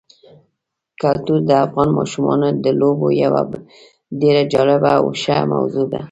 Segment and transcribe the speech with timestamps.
[1.01, 3.41] کلتور د افغان ماشومانو د لوبو یوه
[4.21, 5.99] ډېره جالبه او ښه موضوع ده.